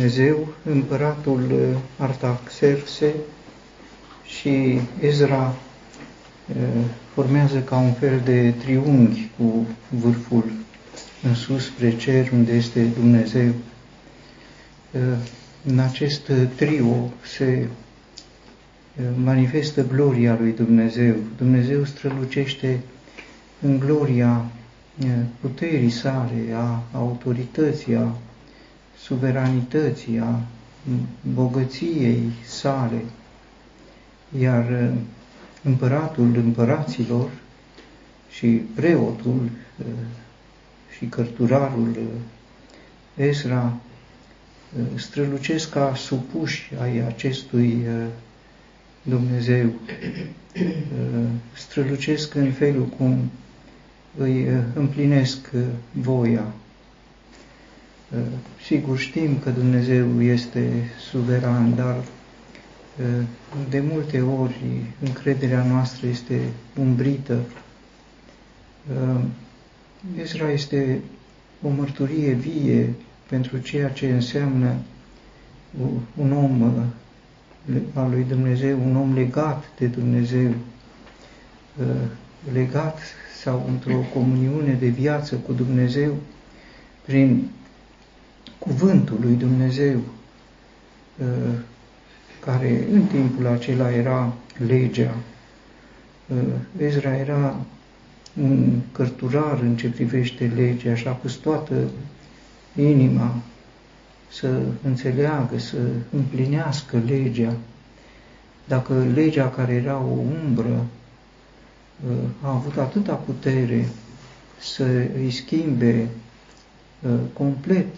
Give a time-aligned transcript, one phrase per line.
[0.00, 3.14] Dumnezeu, împăratul uh, Artaxerxe
[4.24, 5.54] și Ezra
[6.48, 6.84] uh,
[7.14, 10.44] formează ca un fel de triunghi cu vârful
[11.22, 13.48] în sus spre cer, unde este Dumnezeu.
[14.90, 15.00] Uh,
[15.66, 17.66] în acest trio se
[19.24, 21.14] manifestă gloria lui Dumnezeu.
[21.36, 22.80] Dumnezeu strălucește
[23.60, 24.44] în gloria
[25.40, 28.14] puterii sale, a autorității, a
[29.02, 30.40] suveranității, a
[31.34, 33.04] bogăției sale,
[34.38, 34.98] iar uh,
[35.62, 37.30] împăratul împăraților
[38.30, 39.86] și preotul uh,
[40.96, 43.76] și cărturarul uh, Ezra
[44.94, 47.86] strălucesc ca supuși ai acestui
[49.02, 49.72] Dumnezeu,
[51.56, 53.30] strălucesc în felul cum
[54.16, 55.50] îi împlinesc
[55.92, 56.44] voia.
[56.46, 56.69] Eh,
[58.66, 63.24] sigur știm că Dumnezeu este suveran, dar eh,
[63.68, 64.60] de multe ori
[65.00, 66.40] încrederea noastră este
[66.78, 67.38] umbrită.
[68.90, 69.20] Eh,
[70.20, 71.00] Ezra este
[71.62, 72.94] o mărturie vie
[73.28, 74.74] pentru ceea ce înseamnă
[76.16, 76.72] un om
[77.94, 80.54] al lui Dumnezeu, un om legat de Dumnezeu,
[82.52, 82.98] legat
[83.42, 86.14] sau într-o comuniune de viață cu Dumnezeu
[87.04, 87.50] prin
[88.60, 90.00] cuvântul lui Dumnezeu,
[91.18, 91.58] uh,
[92.40, 94.32] care în timpul acela era
[94.66, 95.14] legea.
[96.26, 96.36] Uh,
[96.78, 97.56] Ezra era
[98.42, 101.74] un cărturar în ce privește legea și a pus toată
[102.76, 103.34] inima
[104.30, 105.76] să înțeleagă, să
[106.10, 107.54] împlinească legea.
[108.64, 110.86] Dacă legea care era o umbră
[112.08, 113.88] uh, a avut atâta putere
[114.58, 114.84] să
[115.16, 116.08] îi schimbe
[117.32, 117.94] complet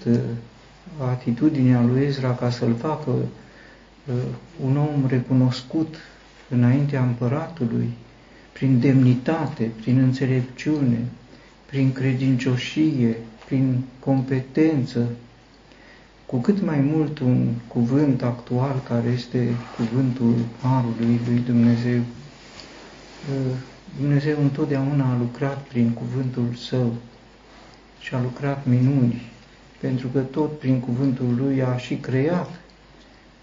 [1.01, 4.15] atitudinea lui Ezra ca să-l facă uh,
[4.65, 5.95] un om recunoscut
[6.49, 7.89] înaintea împăratului,
[8.53, 10.99] prin demnitate, prin înțelepciune,
[11.67, 13.17] prin credincioșie,
[13.47, 15.09] prin competență,
[16.27, 21.99] cu cât mai mult un cuvânt actual care este cuvântul Harului lui Dumnezeu.
[21.99, 23.57] Uh,
[24.01, 26.95] Dumnezeu întotdeauna a lucrat prin cuvântul Său
[28.01, 29.32] și a lucrat minuni
[29.83, 32.61] pentru că tot prin cuvântul lui a și creat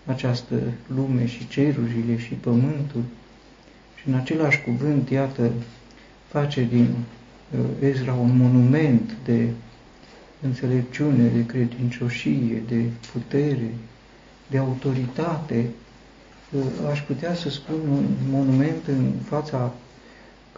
[0.05, 0.55] această
[0.95, 3.03] lume și cerurile și pământul.
[3.95, 5.51] Și în același cuvânt, iată,
[6.27, 6.87] face din
[7.51, 9.47] uh, Ezra un monument de
[10.41, 13.73] înțelepciune, de credincioșie, de putere,
[14.47, 15.65] de autoritate.
[16.51, 19.73] Uh, aș putea să spun un monument în fața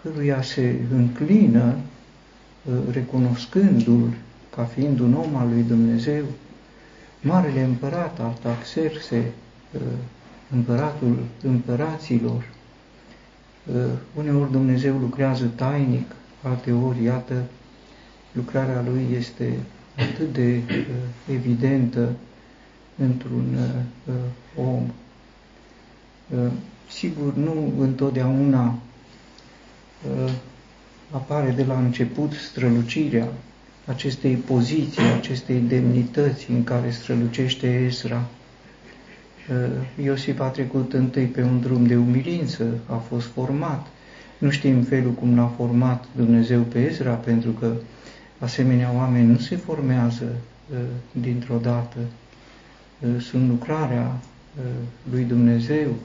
[0.02, 1.75] căruia se înclină,
[2.66, 4.13] uh, recunoscându-l
[4.56, 6.23] ca fiind un om al lui Dumnezeu,
[7.22, 9.31] Marele Împărat Artaxerxe,
[9.73, 9.81] uh,
[10.53, 12.50] împăratul împăraților,
[13.75, 13.84] uh,
[14.16, 17.44] uneori Dumnezeu lucrează tainic, alteori, iată,
[18.31, 19.53] lucrarea lui este
[19.97, 20.85] atât de uh,
[21.33, 22.09] evidentă
[22.97, 23.57] într-un
[24.56, 24.91] om.
[26.89, 28.75] Sigur, nu întotdeauna
[31.12, 33.28] apare de la început strălucirea
[33.91, 38.24] acestei poziții, acestei demnități în care strălucește Ezra.
[39.50, 43.88] Uh, Iosif a trecut întâi pe un drum de umilință, a fost format.
[44.38, 47.74] Nu știm felul cum l-a format Dumnezeu pe Ezra, pentru că
[48.40, 50.25] asemenea oameni nu se formează
[50.72, 50.78] uh,
[51.12, 51.97] dintr-o dată.
[53.00, 54.12] Uh, sunt lucrarea
[55.12, 55.96] lui Dumnezeu.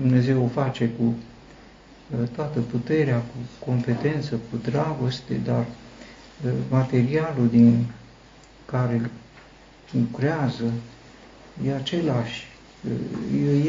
[0.00, 1.14] Dumnezeu o face cu
[2.32, 5.64] toată puterea, cu competență, cu dragoste, dar
[6.70, 7.84] materialul din
[8.64, 9.10] care
[9.90, 10.64] lucrează
[11.66, 12.46] e același,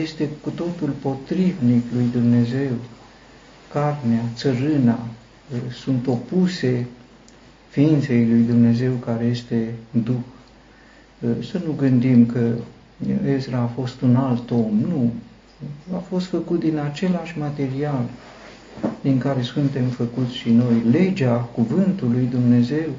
[0.01, 2.71] este cu totul potrivnic lui Dumnezeu.
[3.71, 4.99] Carnea, țărâna
[5.71, 6.85] sunt opuse
[7.69, 10.15] ființei lui Dumnezeu care este Duh.
[11.51, 12.53] Să nu gândim că
[13.25, 15.13] Ezra a fost un alt om, nu.
[15.95, 18.05] A fost făcut din același material
[19.01, 22.89] din care suntem făcuți și noi, legea cuvântului Dumnezeu,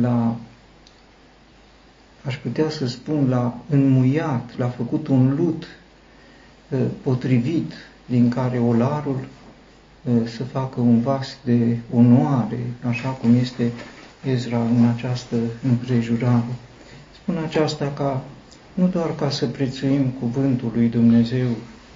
[0.00, 0.36] la,
[2.24, 5.66] aș putea să spun, la înmuiat, l-a făcut un lut
[6.72, 7.72] ă, potrivit
[8.06, 9.18] din care olarul
[10.08, 12.58] ă, să facă un vas de onoare,
[12.88, 13.72] așa cum este
[14.24, 15.36] Ezra în această
[15.68, 16.54] împrejurare.
[17.14, 18.24] Spun aceasta ca
[18.74, 21.48] nu doar ca să prețuim cuvântul lui Dumnezeu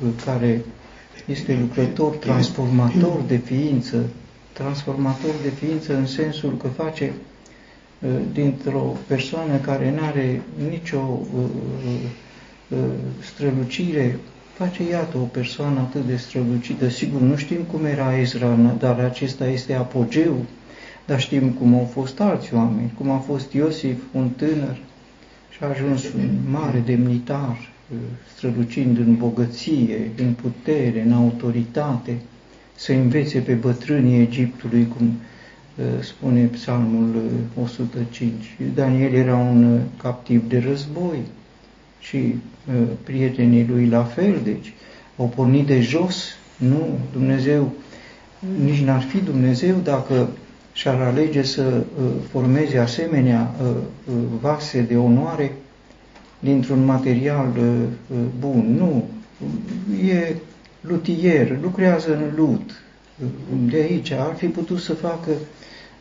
[0.07, 0.65] ă, care
[1.27, 4.05] este lucrător, transformator de ființă,
[4.53, 7.13] transformator de ființă în sensul că face
[8.33, 11.21] dintr-o persoană care nu are nicio
[13.21, 14.19] strălucire,
[14.55, 16.89] face iată o persoană atât de strălucită.
[16.89, 20.37] Sigur, nu știm cum era Ezra, dar acesta este apogeu,
[21.07, 24.77] dar știm cum au fost alți oameni, cum a fost Iosif, un tânăr,
[25.51, 27.73] și a ajuns un mare demnitar,
[28.35, 32.19] strălucind în bogăție, în putere, în autoritate,
[32.75, 37.23] să învețe pe bătrânii Egiptului, cum uh, spune Psalmul
[37.63, 38.33] 105.
[38.33, 41.19] Uh, Daniel era un uh, captiv de război
[42.01, 42.35] și
[43.03, 44.73] prietenii lui la fel, deci
[45.17, 46.25] au pornit de jos.
[46.57, 47.73] Nu, Dumnezeu
[48.65, 50.29] nici n-ar fi Dumnezeu dacă
[50.73, 51.85] și-ar alege să
[52.31, 53.55] formeze asemenea
[54.41, 55.53] vase de onoare
[56.45, 57.53] dintr-un material
[58.39, 58.75] bun.
[58.79, 59.05] Nu,
[60.09, 60.35] e
[60.81, 62.71] lutier, lucrează în lut.
[63.69, 65.31] De aici ar fi putut să facă,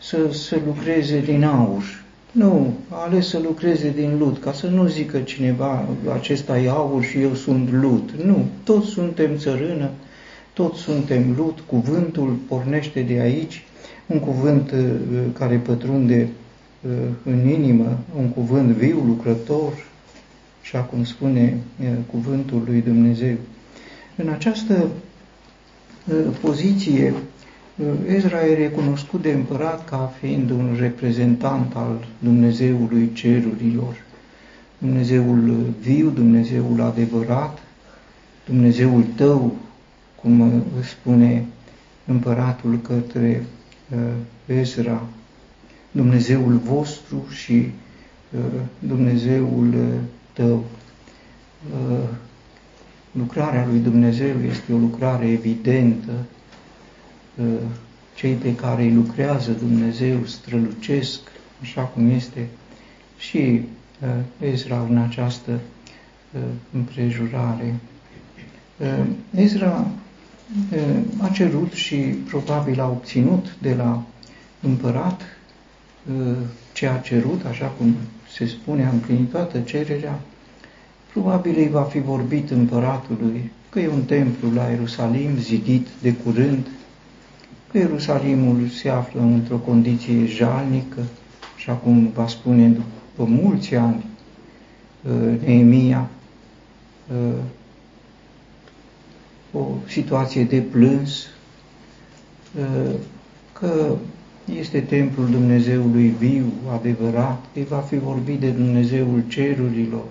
[0.02, 2.04] să, să lucreze din aur.
[2.32, 7.04] Nu, a ales să lucreze din lut, ca să nu zică cineva, acesta e aur
[7.04, 8.10] și eu sunt lut.
[8.24, 9.90] Nu, toți suntem țărână,
[10.54, 13.66] toți suntem lut, cuvântul pornește de aici,
[14.06, 14.86] un cuvânt uh,
[15.34, 16.28] care pătrunde
[16.82, 16.92] uh,
[17.24, 19.74] în inimă, un cuvânt viu, lucrător,
[20.64, 23.36] și acum spune uh, cuvântul lui Dumnezeu.
[24.16, 24.88] În această
[26.08, 27.14] uh, poziție,
[27.76, 33.96] uh, Ezra e recunoscut de împărat ca fiind un reprezentant al Dumnezeului cerurilor,
[34.78, 37.58] Dumnezeul viu, Dumnezeul adevărat,
[38.46, 39.56] Dumnezeul tău,
[40.22, 41.46] cum spune
[42.06, 43.46] împăratul către
[44.46, 45.04] Ezra,
[45.92, 47.70] Dumnezeul vostru și
[48.80, 49.74] Dumnezeul
[50.34, 50.64] tău
[53.14, 56.12] lucrarea lui Dumnezeu este o lucrare evidentă.
[57.36, 57.46] Uh,
[58.16, 61.20] cei pe care îi lucrează Dumnezeu strălucesc,
[61.62, 62.48] așa cum este
[63.18, 63.62] și
[64.02, 66.42] uh, Ezra în această uh,
[66.74, 67.76] împrejurare.
[69.36, 69.88] Ezra
[71.22, 74.04] a cerut și probabil a obținut de la
[74.62, 75.22] împărat
[76.74, 77.96] ce a cerut, așa cum
[78.34, 80.20] se spune, a împlinit toată cererea,
[81.14, 86.68] Probabil îi va fi vorbit împăratului că e un templu la Ierusalim zidit de curând,
[87.72, 91.02] că Ierusalimul se află într-o condiție jalnică
[91.58, 94.06] și acum va spune după mulți ani
[95.02, 96.10] uh, Neemia
[97.12, 97.40] uh,
[99.52, 101.28] o situație de plâns,
[102.60, 102.96] uh,
[103.54, 103.96] că
[104.60, 110.04] este templul Dumnezeului viu, adevărat, îi va fi vorbit de Dumnezeul cerurilor,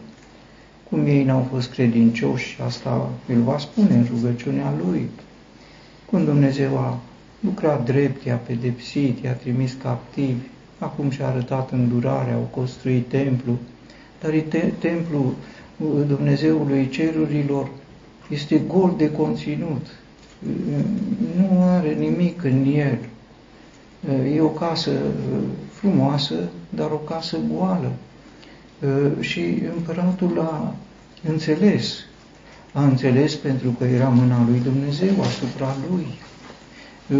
[0.90, 5.08] cum ei n-au fost credincioși, asta îl va spune în rugăciunea lui.
[6.10, 6.98] Când Dumnezeu a
[7.40, 10.46] lucrat drept, i-a pedepsit, i-a trimis captivi,
[10.78, 13.58] acum și-a arătat îndurarea, au construit templu,
[14.20, 15.34] dar te templul
[16.06, 17.68] Dumnezeului cerurilor
[18.30, 19.86] este gol de conținut,
[21.36, 22.98] nu are nimic în el.
[24.10, 24.90] E o casă
[25.72, 26.34] frumoasă,
[26.68, 27.92] dar o casă goală.
[28.82, 30.74] Ă, și împăratul a
[31.28, 31.94] înțeles.
[32.72, 36.06] A înțeles pentru că era mâna lui Dumnezeu asupra lui.
[37.12, 37.16] Ă,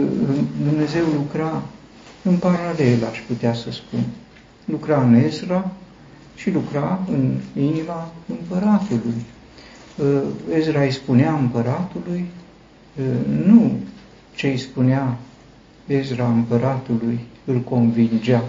[0.69, 1.63] Dumnezeu lucra
[2.23, 4.01] în paralel, aș putea să spun.
[4.65, 5.71] Lucra în Ezra
[6.35, 9.25] și lucra în inima împăratului.
[10.01, 10.23] Ă,
[10.57, 12.27] Ezra îi spunea împăratului,
[13.45, 13.73] nu
[14.35, 15.19] ce îi spunea
[15.87, 18.45] Ezra împăratului îl convingea,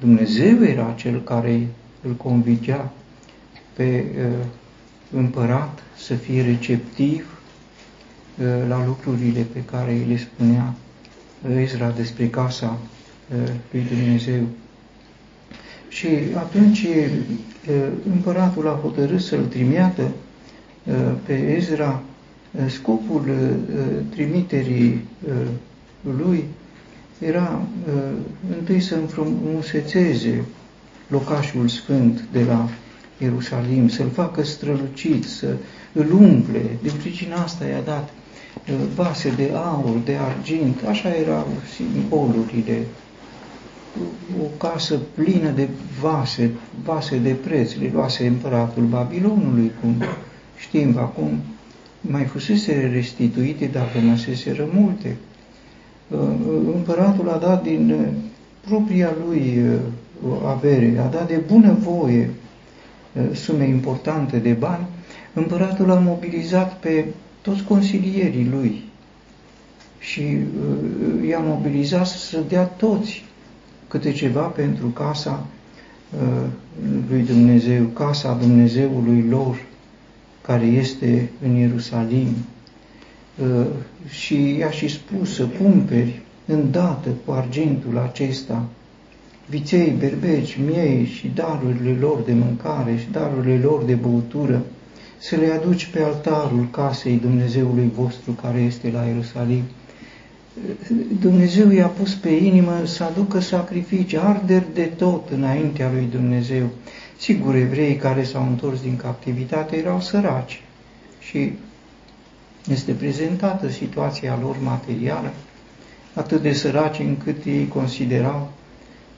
[0.00, 1.66] Dumnezeu era cel care
[2.02, 2.92] îl convingea
[3.72, 4.46] pe uh,
[5.12, 7.40] împărat să fie receptiv
[8.38, 10.74] uh, la lucrurile pe care îi le spunea
[11.56, 12.78] Ezra despre casa
[13.42, 14.42] uh, lui Dumnezeu.
[15.88, 20.02] Și atunci uh, împăratul a hotărât să-l trimiată
[20.84, 20.94] uh,
[21.26, 22.02] pe Ezra
[22.50, 25.32] uh, scopul uh, trimiterii uh,
[26.18, 26.44] lui
[27.18, 28.02] era uh,
[28.58, 30.44] întâi să înfrumusețeze
[31.08, 32.68] locașul sfânt de la
[33.18, 35.56] Ierusalim, să-l facă strălucit, să
[35.92, 36.62] îl umple.
[36.82, 38.08] Din pricina asta i-a dat
[38.68, 41.46] uh, vase de aur, de argint, așa erau
[41.76, 42.78] simbolurile.
[44.42, 45.68] O casă plină de
[46.00, 46.50] vase,
[46.84, 50.02] vase de preț, le luase împăratul Babilonului, cum
[50.56, 51.40] știm acum,
[52.00, 55.16] mai fusese restituite, dar rămăseseră multe.
[56.08, 56.18] Uh,
[56.74, 58.06] împăratul a dat din uh,
[58.68, 62.30] propria lui uh, avere, a dat de bună voie
[63.32, 64.86] sume importante de bani,
[65.32, 67.04] împăratul a mobilizat pe
[67.40, 68.82] toți consilierii lui
[69.98, 70.36] și
[71.28, 73.24] i-a mobilizat să dea toți
[73.88, 75.46] câte ceva pentru casa
[76.12, 76.46] uh,
[77.10, 79.62] lui Dumnezeu, casa Dumnezeului lor,
[80.40, 82.28] care este în Ierusalim.
[83.42, 83.66] Uh,
[84.08, 88.64] și i-a și spus să cumperi îndată cu argintul acesta
[89.48, 94.62] viței, berbeci, miei și darurile lor de mâncare și darurile lor de băutură,
[95.18, 99.62] să le aduci pe altarul casei Dumnezeului vostru care este la Ierusalim.
[101.20, 106.66] Dumnezeu i-a pus pe inimă să aducă sacrificii, arderi de tot înaintea lui Dumnezeu.
[107.18, 110.62] Sigur, evreii care s-au întors din captivitate erau săraci
[111.20, 111.52] și
[112.70, 115.32] este prezentată situația lor materială,
[116.14, 118.50] atât de săraci încât ei considerau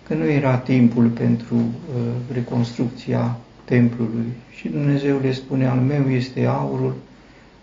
[0.07, 2.01] că nu era timpul pentru uh,
[2.33, 4.33] reconstrucția templului.
[4.51, 6.95] Și Dumnezeu le spune, al meu este aurul,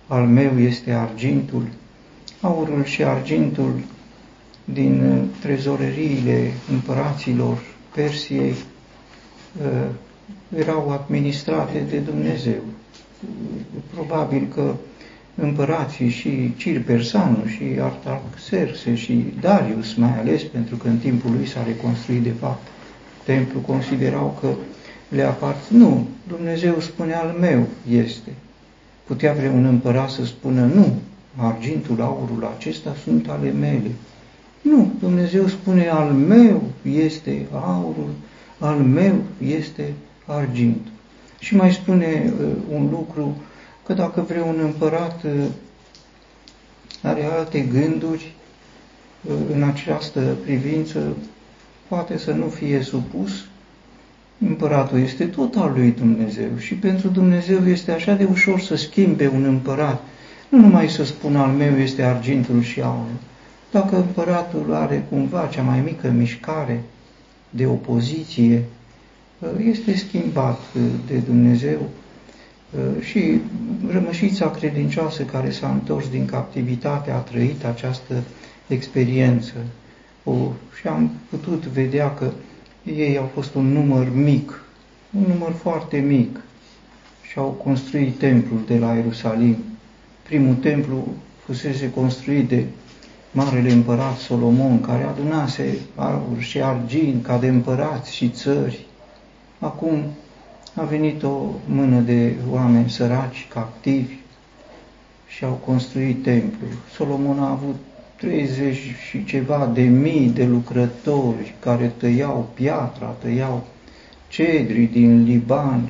[0.07, 1.67] al meu este argintul.
[2.41, 3.73] Aurul și argintul
[4.63, 7.57] din uh, trezoreriile împăraților
[7.95, 8.53] Persiei
[9.61, 9.89] uh,
[10.57, 12.61] erau administrate de Dumnezeu.
[13.93, 14.73] Probabil că
[15.41, 21.47] împărații și Cir Persanu și Artaxerxe și Darius, mai ales pentru că în timpul lui
[21.47, 22.67] s-a reconstruit de fapt
[23.23, 24.47] templu, considerau că
[25.09, 25.77] le aparțin.
[25.77, 28.31] Nu, Dumnezeu spune al meu este.
[29.03, 30.95] Putea vreun împărat să spună nu,
[31.35, 33.91] argintul, aurul acesta sunt ale mele.
[34.61, 38.09] Nu, Dumnezeu spune al meu este aurul,
[38.59, 39.15] al meu
[39.47, 39.93] este
[40.25, 40.91] argintul.
[41.39, 43.35] Și mai spune uh, un lucru
[43.87, 45.31] că dacă vreun împărat uh,
[47.01, 48.33] are alte gânduri
[49.21, 51.15] uh, în această privință,
[51.87, 53.31] poate să nu fie supus.
[54.47, 59.27] Împăratul este tot al lui Dumnezeu și pentru Dumnezeu este așa de ușor să schimbe
[59.27, 60.03] un împărat.
[60.49, 63.17] Nu numai să spună al meu este argintul și aurul.
[63.71, 66.83] Dacă împăratul are cumva cea mai mică mișcare
[67.49, 68.63] de opoziție,
[69.39, 70.59] uh, este schimbat
[71.07, 72.06] de Dumnezeu Uh,
[72.99, 73.41] și
[73.91, 78.23] rămășița credincioasă care s-a întors din captivitate a trăit această
[78.67, 79.53] experiență
[80.23, 80.33] o,
[80.79, 82.31] și am putut vedea că
[82.83, 84.63] ei au fost un număr mic,
[85.17, 86.39] un număr foarte mic
[87.21, 89.57] și au construit templul de la Ierusalim.
[90.23, 91.07] Primul templu
[91.45, 92.65] fusese construit de
[93.31, 98.85] Marele Împărat Solomon, care adunase aur și argint ca de împărați și țări.
[99.59, 100.03] Acum
[100.77, 104.13] a venit o mână de oameni săraci, captivi,
[105.27, 106.69] și au construit templul.
[106.95, 107.75] Solomon a avut
[108.15, 108.77] 30
[109.09, 113.67] și ceva de mii de lucrători care tăiau piatra, tăiau
[114.27, 115.89] cedri din Liban.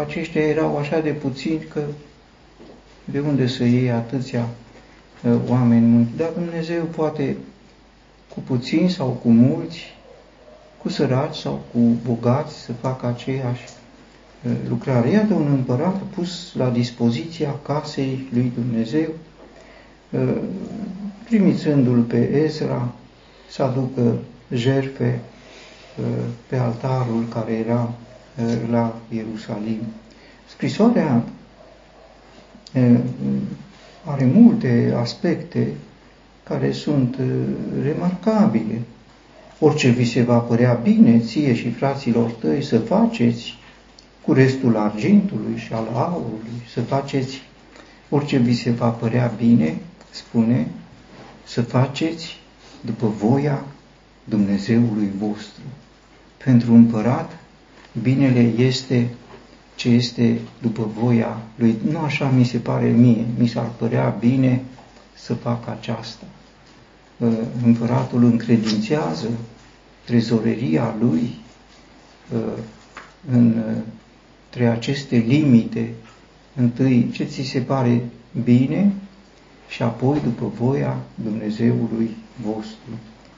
[0.00, 1.80] Aceștia erau așa de puțini că
[3.04, 4.48] de unde să iei atâția
[5.24, 7.36] uh, oameni Dar Dumnezeu poate
[8.34, 9.94] cu puțini sau cu mulți,
[10.78, 13.68] cu săraci sau cu bogați să facă aceeași
[14.68, 15.08] lucrare.
[15.10, 19.08] Iată un împărat pus la dispoziția casei lui Dumnezeu,
[20.14, 20.18] ă,
[21.24, 22.92] trimițându-l pe Ezra
[23.50, 24.14] să aducă
[24.54, 25.20] jerfe
[26.00, 26.04] ă,
[26.46, 27.92] pe altarul care era
[28.44, 29.80] ă, la Ierusalim.
[30.48, 31.24] Scrisoarea
[34.04, 35.68] are multe aspecte
[36.42, 37.16] care sunt
[37.82, 38.80] remarcabile.
[39.58, 43.54] Orice vi se va părea bine ție și fraților tăi să faceți,
[44.24, 47.42] cu restul argintului și al aurului, să faceți
[48.08, 49.78] orice vi se va părea bine,
[50.10, 50.66] spune,
[51.44, 52.40] să faceți
[52.80, 53.64] după voia
[54.24, 55.62] Dumnezeului vostru.
[56.44, 57.38] Pentru împărat,
[58.02, 59.08] binele este
[59.74, 61.76] ce este după voia lui.
[61.90, 64.62] Nu așa mi se pare mie, mi s-ar părea bine
[65.14, 66.24] să fac aceasta.
[67.64, 69.28] Împăratul încredințează
[70.04, 71.34] trezoreria lui
[73.30, 73.62] în
[74.54, 75.88] între aceste limite,
[76.56, 78.00] întâi ce ți se pare
[78.44, 78.92] bine
[79.68, 82.10] și apoi după voia Dumnezeului
[82.42, 82.90] vostru.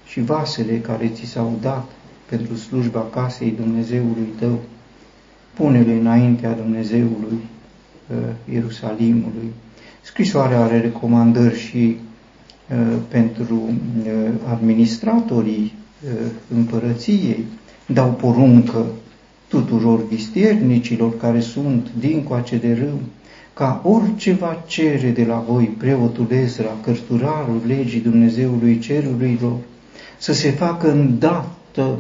[0.07, 1.91] Și vasele care ți s-au dat
[2.29, 4.59] pentru slujba casei Dumnezeului tău,
[5.53, 7.39] pune-le înaintea Dumnezeului
[8.11, 8.17] uh,
[8.53, 9.53] Ierusalimului.
[10.03, 11.97] Scrisoarea are recomandări și
[12.71, 15.73] uh, pentru uh, administratorii
[16.05, 17.45] uh, împărăției,
[17.87, 18.87] dau poruncă
[19.55, 23.01] tuturor vistiernicilor care sunt dincoace de râu,
[23.53, 29.57] ca orice va cere de la voi preotul Ezra, cărturarul legii Dumnezeului cerurilor,
[30.19, 31.99] să se facă îndată,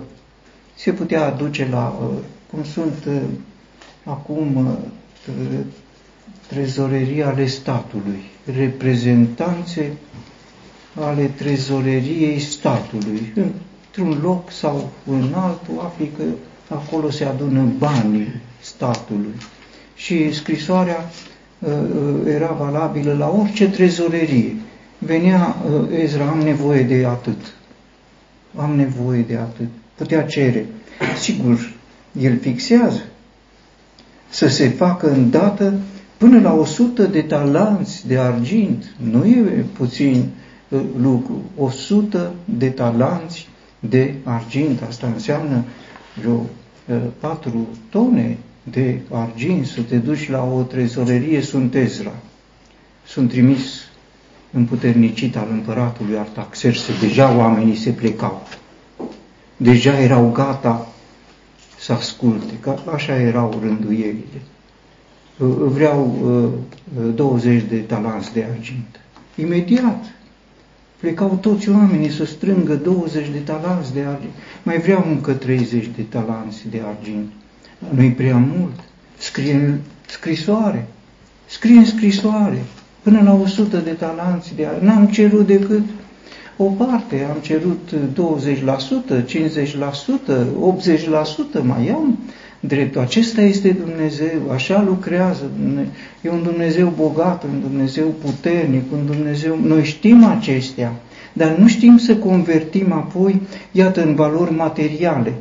[0.74, 2.18] se putea aduce la, uh,
[2.50, 3.20] cum sunt uh,
[4.04, 5.58] acum uh,
[6.46, 8.22] trezorerii ale statului,
[8.56, 9.92] reprezentanțe
[10.94, 16.22] ale trezoreriei statului, într-un loc sau în altul, afli că
[16.68, 19.34] acolo se adună banii statului.
[19.94, 21.10] Și scrisoarea
[21.58, 24.56] uh, uh, era valabilă la orice trezorerie.
[24.98, 27.54] Venea uh, Ezra, am nevoie de atât.
[28.56, 29.68] Am nevoie de atât.
[29.94, 30.66] Putea cere.
[31.18, 31.72] Sigur,
[32.20, 33.02] el fixează
[34.28, 35.74] să se facă îndată
[36.16, 38.94] până la 100 de talanți de argint.
[39.10, 40.30] Nu e puțin
[41.00, 41.42] lucru.
[41.56, 44.82] 100 de talanți de argint.
[44.88, 45.64] Asta înseamnă
[46.18, 46.46] vreo
[47.20, 52.12] 4 tone de argint să te duci la o trezorerie, sunt Ezra.
[53.06, 53.60] Sunt trimis
[54.50, 56.92] împuternicit al împăratului Artaxerse.
[57.00, 58.42] Deja oamenii se plecau.
[59.56, 60.88] Deja erau gata
[61.78, 64.40] să asculte, că așa erau rânduielile.
[65.58, 66.16] Vreau
[67.14, 69.00] 20 de talanți de argint.
[69.36, 70.04] Imediat
[71.04, 74.32] Plecau toți oamenii să strângă 20 de talanți de argint.
[74.62, 77.32] Mai vreau încă 30 de talanți de argint.
[77.94, 78.80] Nu-i prea mult.
[79.18, 80.86] Scrie în scrisoare.
[81.46, 82.62] Scrie în scrisoare.
[83.02, 84.82] Până la 100 de talanți de argint.
[84.82, 85.82] N-am cerut decât
[86.56, 87.26] o parte.
[87.30, 87.90] Am cerut
[89.12, 89.26] 20%, 50%,
[91.60, 91.62] 80%.
[91.62, 92.18] Mai am
[92.66, 93.00] dreptul.
[93.00, 95.92] Acesta este Dumnezeu, așa lucrează Dumnezeu.
[96.20, 99.58] E un Dumnezeu bogat, un Dumnezeu puternic, un Dumnezeu...
[99.62, 100.92] Noi știm acestea,
[101.32, 103.40] dar nu știm să convertim apoi,
[103.72, 105.32] iată, în valori materiale.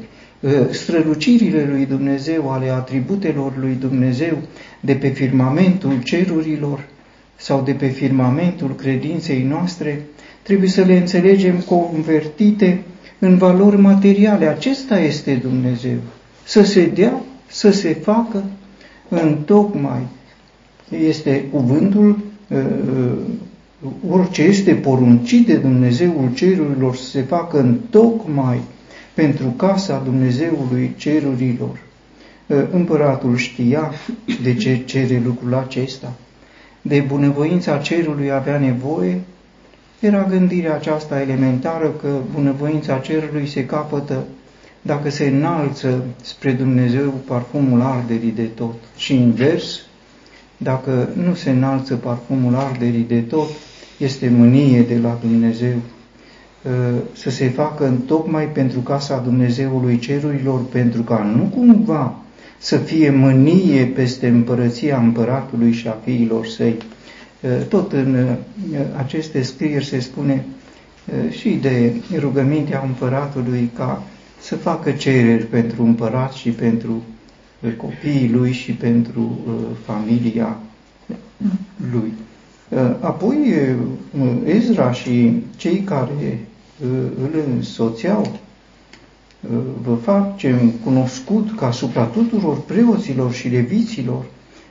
[0.43, 4.37] Ă, strălucirile lui Dumnezeu, ale atributelor lui Dumnezeu,
[4.79, 6.85] de pe firmamentul cerurilor
[7.35, 10.01] sau de pe firmamentul credinței noastre,
[10.43, 12.81] trebuie să le înțelegem convertite
[13.19, 14.47] în valori materiale.
[14.47, 15.97] Acesta este Dumnezeu
[16.43, 18.43] să se dea, să se facă
[19.09, 20.01] în tocmai.
[21.07, 22.19] Este cuvântul,
[22.49, 22.57] uh,
[22.93, 28.61] uh, orice este poruncit de Dumnezeul cerurilor să se facă în tocmai
[29.13, 31.79] pentru casa Dumnezeului cerurilor.
[32.47, 33.91] Uh, împăratul știa
[34.43, 36.13] de ce cere lucrul acesta.
[36.81, 39.21] De bunăvoința cerului avea nevoie,
[40.05, 44.23] era gândirea aceasta elementară că bunăvoința cerului se capătă
[44.81, 49.79] dacă se înalță spre Dumnezeu parfumul arderii de tot și invers,
[50.57, 53.47] dacă nu se înalță parfumul arderii de tot,
[53.97, 55.75] este mânie de la Dumnezeu
[56.65, 62.15] ă, să se facă în tocmai pentru casa Dumnezeului cerurilor, pentru ca nu cumva
[62.57, 66.75] să fie mânie peste împărăția împăratului și a fiilor săi.
[67.43, 68.37] Ă, tot în ă,
[68.97, 70.45] aceste scrieri se spune
[71.29, 74.03] și de rugămintea împăratului ca
[74.43, 77.03] să facă cereri pentru împărat și pentru
[77.59, 79.53] uh, copiii lui și pentru uh,
[79.85, 80.57] familia
[81.91, 82.13] lui.
[82.69, 83.53] Uh, apoi
[84.45, 86.39] Ezra și cei care
[87.21, 88.39] îl însoțeau
[89.83, 94.25] vă facem cunoscut ca asupra tuturor preoților și leviților,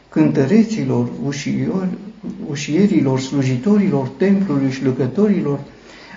[0.09, 1.09] cântăreților,
[2.49, 5.61] ușierilor, slujitorilor templului și lucrătorilor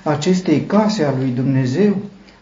[0.04, 1.96] acestei case a lui Dumnezeu,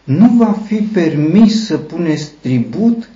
[0.04, 3.08] nu va fi permis să puneți tribut,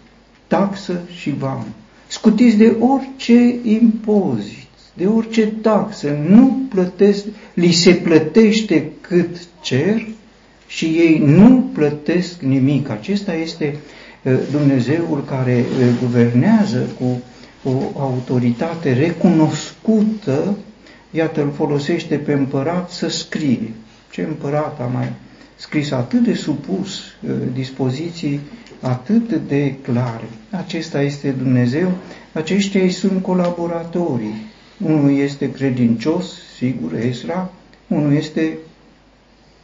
[0.46, 1.66] taxă și vamă.
[2.06, 10.06] Scutiți de orice impozit, de orice taxă, nu plătesc, li se plătește cât cer
[10.66, 12.90] și ei nu plătesc nimic.
[12.90, 13.76] Acesta este
[14.22, 17.22] uh, Dumnezeul care uh, guvernează cu
[17.64, 20.56] o autoritate recunoscută,
[21.10, 23.72] iată, îl folosește pe împărat să scrie.
[24.10, 25.12] Ce împărat a mai
[25.56, 28.40] scris atât de supus, uh, dispoziții
[28.80, 30.28] atât de clare.
[30.50, 31.92] Acesta este Dumnezeu,
[32.32, 34.46] aceștia îi sunt colaboratorii.
[34.84, 37.50] Unul este credincios, sigur, Ezra,
[37.86, 38.58] unul este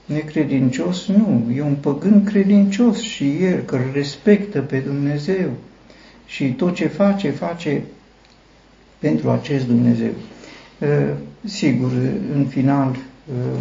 [0.05, 5.51] necredincios, nu, e un păgân credincios și el, că îl respectă pe Dumnezeu
[6.35, 7.83] și tot ce face, face
[8.99, 10.13] pentru acest Dumnezeu.
[10.79, 11.91] Uh, sigur,
[12.35, 13.61] în final, uh,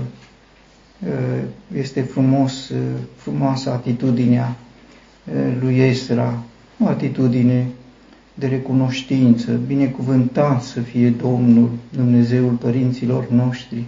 [1.07, 1.09] Uh,
[1.77, 2.77] este frumos, uh,
[3.15, 4.55] frumoasă atitudinea
[5.25, 6.43] uh, lui Esra,
[6.79, 7.67] o atitudine
[8.33, 13.83] de recunoștință, binecuvântat să fie Domnul, Dumnezeul părinților noștri,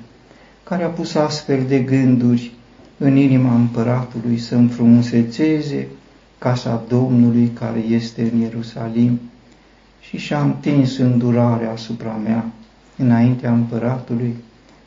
[0.64, 2.52] care a pus astfel de gânduri
[2.98, 5.88] în inima împăratului să înfrumusețeze
[6.46, 9.20] casa Domnului care este în Ierusalim
[10.00, 12.46] și și-a întins îndurarea asupra mea
[12.98, 14.36] înaintea împăratului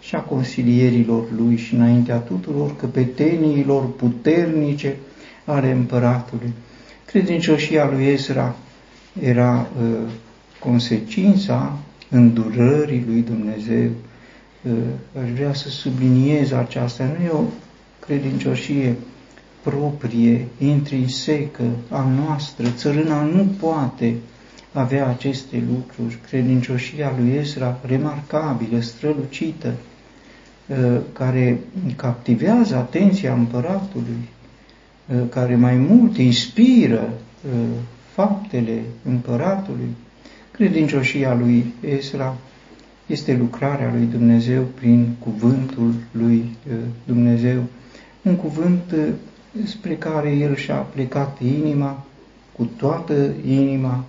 [0.01, 4.97] și a consilierilor lui și înaintea tuturor căpeteniilor puternice
[5.44, 6.53] ale împăratului.
[7.05, 8.55] Credincioșia lui Ezra
[9.23, 9.99] era uh,
[10.61, 11.79] consecința
[12.11, 13.90] îndurării lui Dumnezeu.
[14.62, 14.73] Uh,
[15.23, 17.05] aș vrea să subliniez aceasta.
[17.05, 17.42] Nu e o
[18.01, 18.97] credincioșie
[19.62, 22.68] proprie, intrinsecă a noastră.
[22.68, 24.14] Țărâna nu poate
[24.73, 26.18] avea aceste lucruri.
[26.29, 29.73] Credincioșia lui Ezra, remarcabilă, strălucită,
[30.66, 31.59] uh, care
[31.97, 34.29] captivează atenția împăratului,
[35.07, 37.12] uh, care mai mult inspiră
[37.44, 37.68] uh,
[38.12, 39.97] faptele împăratului.
[40.51, 42.37] Credincioșia lui Ezra
[43.07, 46.44] este lucrarea lui Dumnezeu prin cuvântul lui
[47.05, 47.62] Dumnezeu,
[48.23, 48.94] un cuvânt
[49.65, 52.05] spre care el și-a plecat inima,
[52.57, 54.05] cu toată inima,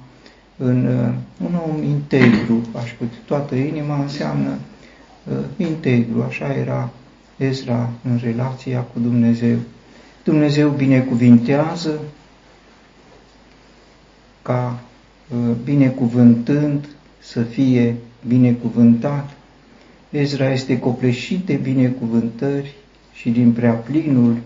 [0.58, 1.14] în uh,
[1.46, 4.50] un om integru, aș putea, toată inima înseamnă
[5.32, 6.90] uh, integru, așa era
[7.38, 9.58] Ezra în relația cu Dumnezeu.
[10.24, 12.00] Dumnezeu binecuvintează
[14.42, 14.80] ca
[15.30, 16.88] uh, binecuvântând
[17.20, 17.96] să fie
[18.28, 19.30] binecuvântat.
[20.10, 22.76] Ezra este copleșit de binecuvântări
[23.14, 24.38] și din prea plinul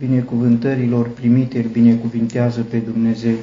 [0.00, 3.36] binecuvântărilor primite îl binecuvintează pe Dumnezeu.